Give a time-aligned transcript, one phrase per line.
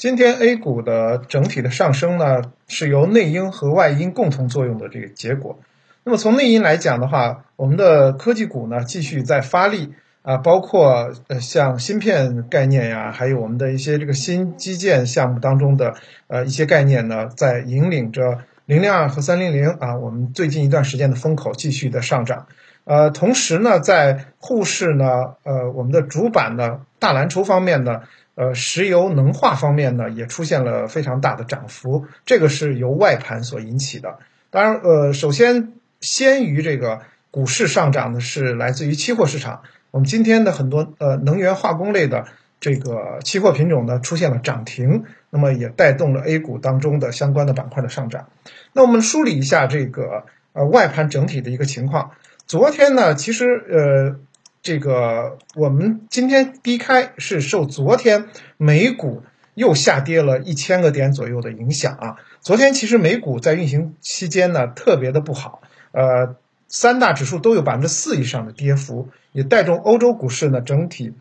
[0.00, 5.58] 今天 A 股的整体的上升呢，是由内因和外因共同作用的这个结果。
[6.04, 9.92] 那么从内因来讲的话，我们的科技股呢继续在发力
[10.22, 15.92] 啊，包括呃像芯片概念呀，还有我们的一些这个新基建项目当中的
[16.28, 22.46] 呃一些概念呢，在引领着零零二和三零零啊，我们最近一段时间的风口继续的上涨。
[22.84, 25.04] 呃，同时呢，在沪市呢，
[25.42, 28.00] 呃，我们的主板呢，大蓝筹方面呢。
[28.40, 34.18] 呃，石油能化方面呢，也出现了非常大的涨幅，这个是由外盘所引起的。
[34.48, 37.00] 当然，呃，首先先于这个
[37.30, 39.60] 股市上涨的是来自于期货市场。
[39.90, 42.24] 我们今天的很多呃能源化工类的
[42.60, 48.30] 这个期货品种呢出现了涨停，那么也带动了 A 股当中的相关的板块的上涨。
[48.72, 52.12] 那我们梳理一下这个呃外盘整体的一个情况。
[52.46, 54.16] 昨天呢，其实呃。
[54.62, 58.26] 这个我们今天低开是受昨天
[58.58, 59.22] 美股
[59.54, 62.16] 又下跌了一千个点左右的影响啊。
[62.42, 65.62] 昨天其实美股在运行期间呢特别的不好，
[65.92, 66.36] 呃，
[66.68, 71.14] 三大指数都有百分之四以上的跌幅，也带动欧洲股市呢整体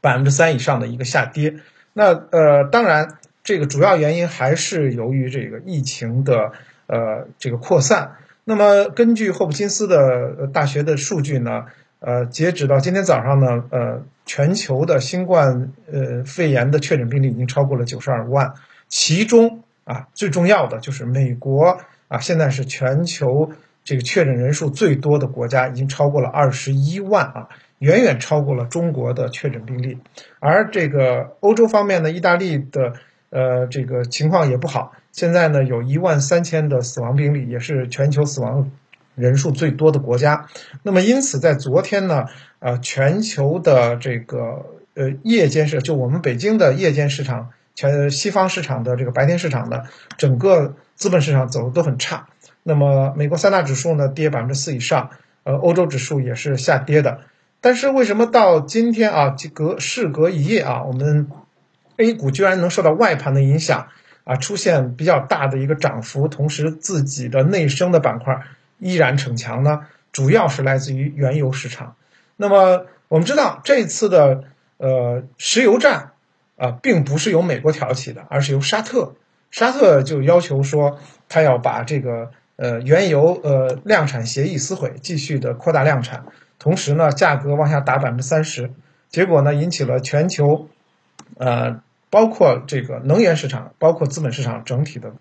[0.00, 1.56] 百分之三以上的一个下跌。
[1.92, 6.52] 那呃，当然这个主要原因还是由于这个疫情的
[6.86, 8.16] 呃这个扩散。
[8.44, 11.66] 那么根据霍普金斯的大学的数据呢。
[12.06, 18.52] 呃，截止到今天早上呢，呃，全球的新冠呃肺炎的确诊病例已经超过了九十二万，
[18.88, 23.52] 其中啊最重要的就是美国啊，现在是全球
[23.84, 29.98] 这个确诊人数最多的国家，已经超过了二十一万啊，远远超过了中国的确诊病例。
[30.40, 32.92] 而这个欧洲方面呢，意大利的
[33.30, 38.70] 呃这个情况也不好，现在呢有一万三千的死亡病例，也是全球死亡。
[39.14, 40.48] 人数最多的国家，
[40.82, 42.24] 那么因此在昨天呢，
[42.58, 49.82] 呃，全球的这个呃夜间市，就我们北京的夜间市场，全西方市场的这个白天市场呢，
[50.16, 52.26] 整个资本市场走的都很差。
[52.62, 55.10] 那么美国三大指数呢跌百分之四以上，
[55.44, 57.20] 呃，欧洲指数也是下跌的。
[57.60, 61.28] 但是为什么到今天啊，隔事隔一夜啊，我们
[61.96, 63.86] A 股居然能受到外盘的影响
[64.24, 68.42] 啊，出现比较大的一个涨幅，同时自己的内生的板块。
[68.78, 71.96] 依然逞强呢，主要是来自于原油市场。
[72.36, 74.44] 那么我们知道，这次的
[74.76, 76.12] 呃石油战
[76.56, 79.14] 啊，并不是由美国挑起的，而是由沙特。
[79.50, 80.98] 沙特就要求说，
[81.28, 86.26] 他要把这个呃原油呃量产协议撕毁，继续的扩大量产，
[86.58, 88.72] 同时呢，价格往下打百分之三十。
[89.08, 90.68] 结果呢，引起了全球
[91.38, 91.80] 呃
[92.10, 95.12] 包括这个能源市场，包括资本市场整体的。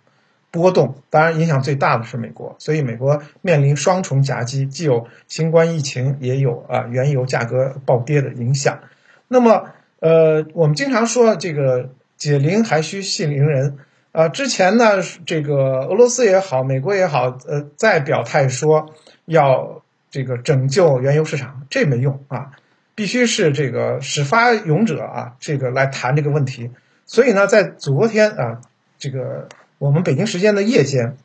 [0.54, 8.80] 波动当然影响最大的是美国，所以美国面临双重夹击，既有新冠疫情，也有啊原油价格暴跌的影响。
[9.28, 9.70] 那么，
[10.00, 13.80] 呃，我们经常说这个解铃还需系铃人
[14.12, 14.30] 啊。
[14.30, 18.94] 之前呢，这个俄罗斯也好，美国也好，呃，再表态说
[19.26, 19.82] 要
[20.12, 22.52] 这个拯救原油市场，这没用啊，
[22.94, 26.70] 必须是这个始发勇者啊，这个来谈这个问题。
[27.08, 28.62] 所以呢，在昨天啊，
[29.00, 29.50] 这个。
[29.84, 31.18] 我们北京时间的夜间，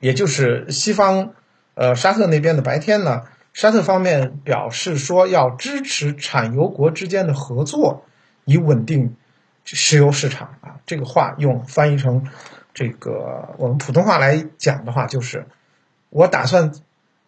[0.00, 1.34] 也就是西方，
[1.76, 3.22] 呃，沙特那边的白天呢，
[3.52, 8.04] 沙特方面表示说要支持产油国之间的合作，
[8.44, 9.14] 以稳定
[9.62, 10.80] 石油市场啊。
[10.86, 12.26] 这个话用翻译成
[12.74, 15.46] 这个我们普通话来讲的话，就是
[16.10, 16.72] 我打算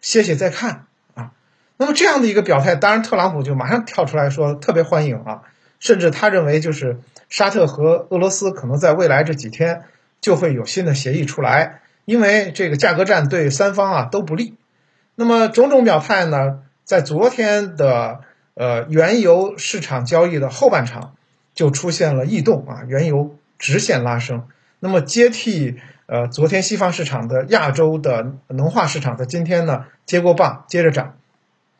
[0.01, 1.31] 歇歇再看啊。
[1.77, 5.43] 那么这样的一个表态，当然特朗普就马上跳出来说特别欢迎啊，
[5.79, 9.85] 甚至他认为就是沙特和俄罗斯可能在未来这几天。
[10.21, 14.57] 就会有新的协议出来，因为这个价格战对三方啊都不利。
[15.15, 18.21] 那么种种表态呢，在昨天的
[18.55, 21.15] 呃原油市场交易的后半场
[21.55, 24.47] 就出现了异动啊，原油直线拉升。
[24.79, 31.17] 那么接替呃昨天西方市场的亚洲的能化市场在今天呢接过棒接着涨，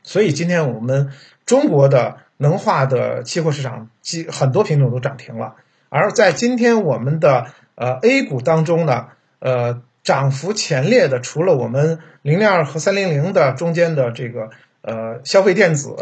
[0.03, 1.11] 所以今天我们
[1.47, 5.57] 中国的能化的期货市场几很多品种都涨停了，
[5.91, 7.53] 而在今天我们的。
[7.77, 9.07] 呃，A 股当中呢，
[9.39, 14.51] 呃，涨幅前列的，除了我们零零二和三零零的中间的这个
[14.83, 15.97] 呃消费电子，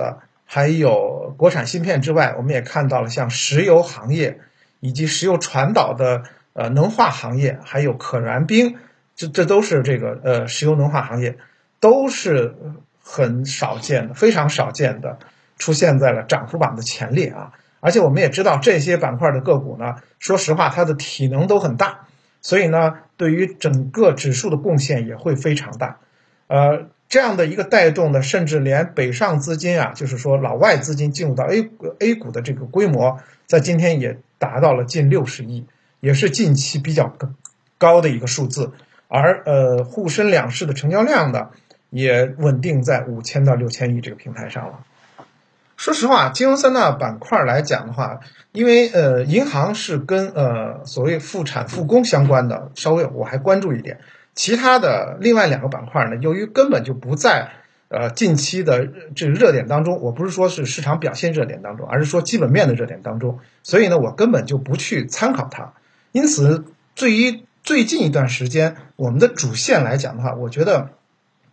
[0.44, 4.40] 还有国产芯片之外，我们也看到了像石油行业
[4.80, 8.74] 以及石油传导的呃能化行业，还有可燃冰，
[9.14, 11.38] 这这都是这个呃石油能化行业，
[11.78, 12.56] 都是
[13.00, 15.20] 很少见的，非常少见的
[15.58, 17.52] 出现在了涨幅榜的前列啊。
[17.80, 22.06] 而且我们也知道这些板块的个股呢，说实话它的体能都很大，
[22.40, 25.98] 所以呢，对于整个指数的贡献也会非常大。
[26.48, 31.70] 呃，这样的一个带动呢，甚至连北上资金啊，就是说老外资金进入到 A
[32.00, 35.66] A 股的这个规模，在今天也达到了近六十亿，
[36.00, 37.16] 也是近期比较
[37.78, 38.72] 高的一个数字。
[39.08, 41.48] 而呃沪深两市的成交量呢，
[41.90, 44.80] 也稳定在五千到六千亿这个平台上了。
[45.78, 48.18] 说实话，金融三大板块来讲的话，
[48.50, 54.00] 因为呃银行是跟呃所谓复产复工相关的，稍微我还关注一点。
[54.34, 57.52] 其他的另外两个板块呢，由于根本就不在
[57.90, 65.74] 呃近期的这个热点当中，我不是说是市场表现热点当中，而是说基本面的热点当中，所以呢，我根本就不去参考它。
[66.10, 66.64] 因此，
[66.96, 70.90] 对于最近一段时间我们的主线来讲的话，我觉得。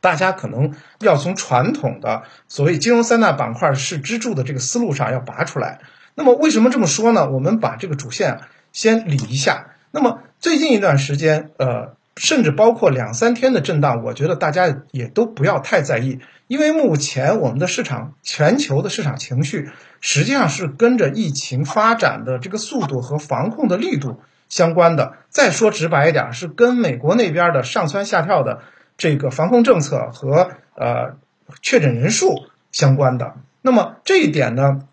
[0.05, 5.79] 大家可能要从传统的所谓金融三大板块是支柱的这个思路上要拔出来。
[6.13, 7.27] 那么为什么这么说呢？
[7.31, 8.41] 我们把这个主线
[8.71, 9.71] 先理一下。
[9.89, 19.71] 那么最近一段时间，呃，甚至包括两三天的震荡，我觉得大家也都不要太在意，因为目前我们的市场全球的市场情绪
[20.01, 24.19] 实际上是跟着疫情发展的这个速度和防控的力度
[24.49, 25.13] 相关的。
[25.29, 28.59] 再说直白一点，是跟美国那边的上蹿下跳的。
[28.97, 31.17] 这个防控政策和呃
[31.61, 34.87] 确诊人数相关的，那么这一点呢，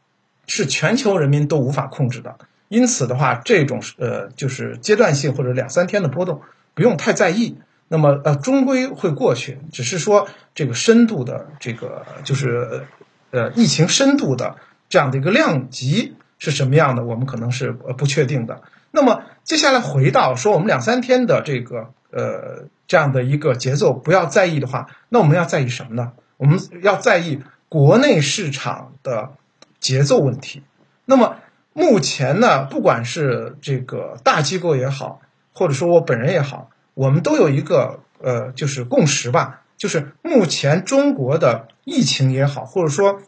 [0.47, 2.37] 是全球人民都无法控制的。
[2.69, 6.41] 因此的话，这种呃就是阶段性或者两三天的波动，
[6.75, 7.59] 不用太在意。
[7.89, 12.87] 那么呃终归会过去，只是说这个深度的这个就是
[13.31, 14.57] 呃疫情深度的
[14.89, 18.63] 这样的一个量级是什么样的，我们可能是呃不确定的。
[18.91, 21.93] 那么接下来回到说我们两三天的这个。
[22.13, 26.13] 呃，这样的一个节奏不要在意的话，那我们要在意什么呢？
[26.37, 29.33] 我们要在意国内市场的
[29.81, 30.63] 节奏问题。
[31.07, 31.37] 那么
[31.73, 35.21] 目前呢，不管是这个大机构也好，
[35.55, 43.23] 或者说我本人也好，我们都有一个呃，就是共识吧，就是目前中国的疫情也好，或者说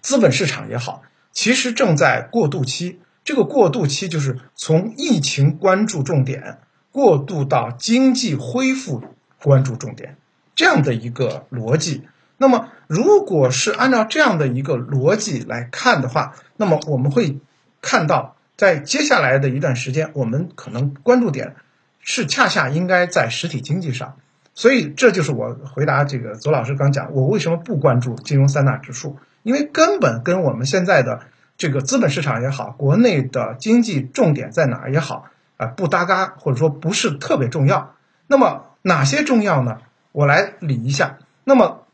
[0.00, 1.02] 资本市场也好，
[1.32, 3.00] 其实正在过渡期。
[3.24, 6.58] 这个过渡期就是从疫情关注重点。
[6.92, 9.02] 过渡到经济恢复
[9.42, 10.16] 关注重点
[10.54, 12.02] 这样的一个逻辑，
[12.36, 17.38] 那么如果是按照这样的一个逻辑来看的话，那么我们会
[17.80, 21.56] 看到，在接下来的一段时间，我们可能关注点
[22.00, 24.16] 是恰恰应该在实体经济上。
[24.54, 29.16] 所以这就是我回答这个左老师刚讲，我为什么不关注金融三大指数？
[29.42, 31.22] 因为根本跟我们现在的
[31.56, 35.30] 这个资本市场也好，国内的经济重点在哪儿也好。
[35.62, 37.94] 啊，不搭嘎，或者说不是特别重要。
[38.26, 39.78] 那么哪些重要呢？
[40.10, 41.18] 我来理一下。
[41.44, 41.86] 那么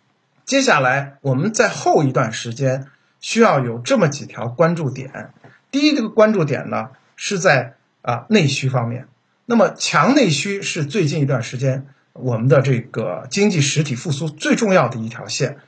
[0.47, 2.87] 接下来我们在后一段时间
[3.20, 5.35] 需要有这么几条关注点。
[5.70, 9.06] 第一个关注点呢是在啊内需方面。
[9.44, 15.59] 那么强内需是最近一段时间我们的这个经济实体复苏最重要的一条线。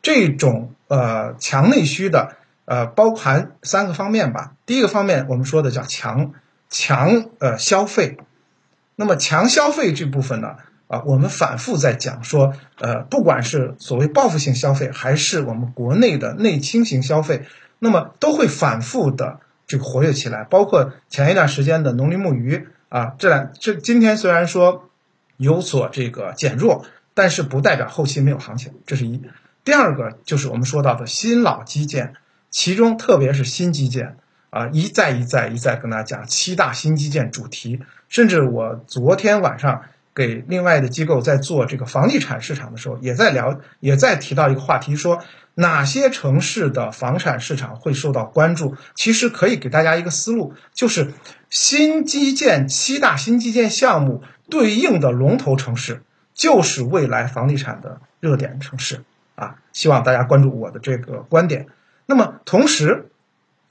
[0.00, 4.54] 这种呃强内需的呃包含三个方面吧。
[4.64, 6.32] 第一个方面我们说的叫强。
[6.70, 8.16] 强呃消费，
[8.96, 10.56] 那么强消费这部分呢
[10.86, 17.44] 啊，我们反复在讲说，呃，不管是所谓报复性消费，还是我们国内的内倾型消费，
[17.80, 20.44] 那么都会反复的这个活跃起来。
[20.44, 24.88] 包括前一段时间的农林牧渔啊，这两这今天虽然说
[25.36, 26.84] 有所这个减弱，
[27.14, 29.22] 但是不代表后期没有行情，这是一。
[29.64, 32.14] 第二个就是我们说到的新老基建，
[32.48, 34.16] 其中特别是新基建。
[34.50, 39.82] 啊，一再一再一再跟大家讲七大新基建主题，甚至我昨天晚上
[40.12, 45.22] 给另外的机构在做这个房地产市场的时候，也在聊，也在提到一个话题，说
[45.54, 48.74] 哪些城市的房产市场会受到关注。
[48.96, 51.12] 其实可以给大家一个思路，就是
[51.48, 56.02] 新基建七大新基建项目对应的龙头城市，
[56.34, 59.04] 就是未来房地产的热点城市
[59.36, 59.54] 啊。
[59.72, 61.68] 希望大家关注我的这个观点。
[62.06, 63.06] 那么同时。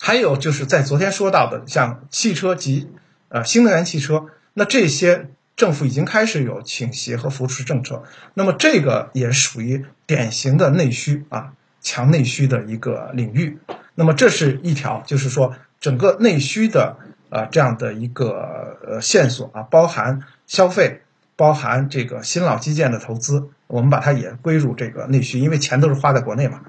[0.01, 2.89] 还有就是在昨天说到的，像汽车及
[3.27, 8.03] 呃新能源汽车，那这些政府已经开始有倾斜和扶持政策，
[8.33, 11.51] 那么这个也属于典型的内需啊，
[11.81, 13.59] 强内需的一个领域。
[13.93, 16.95] 那么这是一条，就是说整个内需的
[17.29, 21.01] 呃这样的一个呃线索啊，包含消费，
[21.35, 26.61] 包含这个新老基建的投资，我们把它也归入这个内需，因为钱都是花在国内嘛。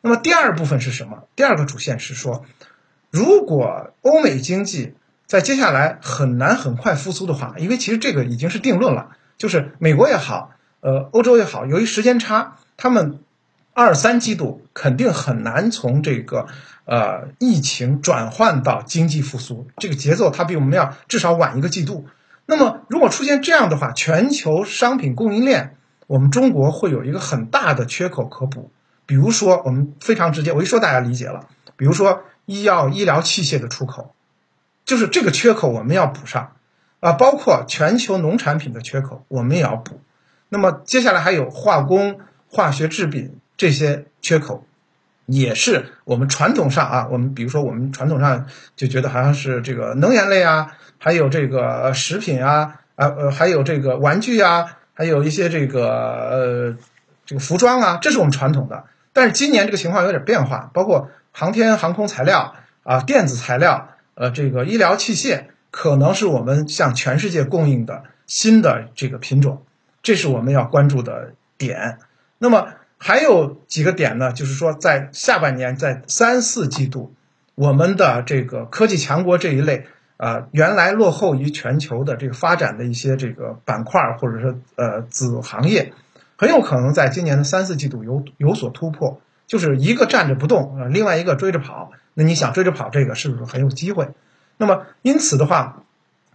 [0.00, 1.24] 那么第二部分是什么？
[1.34, 2.46] 第二个主线是说。
[3.10, 4.94] 如果欧美经济
[5.26, 13.18] 在接下来很难很快复苏的话，因为其实这个已经是定论了，就是美国也好，呃，欧洲也好，由于时间差，他们
[13.72, 16.46] 二三季度肯定很难从这个
[16.84, 22.06] 呃疫情转换到经济复苏，这个节奏它比我们要至少晚一个季度。
[22.44, 28.70] 那么如果出现这样的话，全球商品供应链，我们中国会有一个很大的缺口可补。
[29.06, 32.22] 比如说，我们非常直接，我一说大家理解了，比如说。
[32.46, 34.14] 医药医疗器械的出口
[34.86, 36.52] 就是这个缺口我们要补上
[37.00, 40.00] 啊，包括全球农产品的缺口我们也要补。
[40.48, 44.64] 那么接下来还有化工、化学制品这些缺口，
[45.26, 56.76] 也是我们传统上啊，我们比如说我们传统上就觉得好像是这个能源类啊，还有这个食品啊，啊呃还有这个玩具啊，还有一些这个呃
[57.26, 58.84] 这个服装啊，这是我们传统的。
[59.12, 69.62] 但是今年这个情况有点变化，包括航天航空材料啊、电子材料，呃这个医疗器械，可能是我们向全世界供应的新的这个品种。
[70.02, 71.98] 这是我们要关注的点。
[72.38, 74.32] 那么还有几个点呢？
[74.32, 77.12] 就是说，在下半年，在三四季度，
[77.54, 79.84] 我们的这个科技强国这一类
[80.16, 85.92] 啊，原来落后于全球的这个发展的一些这个板块或者说呃子行业，
[86.38, 89.20] 很有可能在今年的三四季度有有所突破。
[89.46, 91.92] 就是一个站着不动啊，另外一个追着跑。
[92.14, 94.10] 那你想追着跑，这个是不是很有机会？
[94.56, 95.82] 那么因此的话，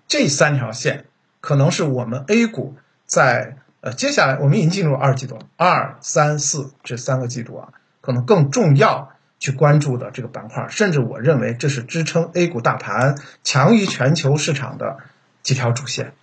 [0.08, 1.06] 这三条线
[1.40, 2.76] 可能是我们 A 股。
[3.06, 15.00] 在呃，接下来我们已经进入二季度，二三四这三个季度啊，可能更重要去关注的这个板块，甚至我认为这是支撑 A 股大盘强于全球市场的
[15.44, 16.14] 几条主线。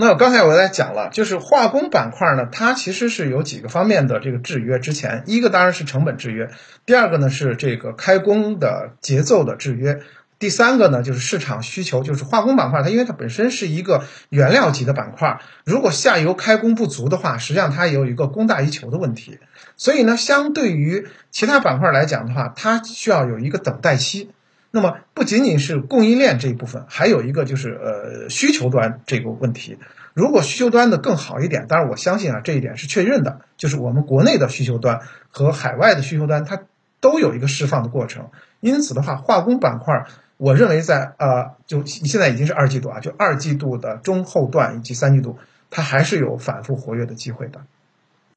[0.00, 4.78] 那刚才我在讲了，就是化工板块呢，它其实是有几个方面的这个制约。
[4.78, 6.50] 之前一个当然是成本制约，
[6.86, 9.98] 第二个呢是这个开工的节奏的制约。
[10.38, 19.40] 第三个呢，就是市场需求，就是化工板块，它因为它本身是一个原料级的板块，如果下游开工不足的话，实际上它也有一个供大于求的问题。
[19.76, 24.30] 所以呢，相对于其他板块来讲的话，它需要有一个等待期。
[24.70, 29.78] 那么不仅仅是供应链这一部分，还有一个就是呃需求端这个问题。
[30.14, 36.62] 如果需求端的更好一点，当然我相信啊这一点是确认的，就是我们国内的需求端和海外的需求端它
[37.00, 38.30] 都有一个释放的过程。
[38.60, 40.06] 因此的话，化工板块。
[40.36, 45.36] 我认为在呃，就现在已经是二季度啊，就二季度的中后段以及三季度，
[45.68, 47.62] 它还是有反复活跃的机会的。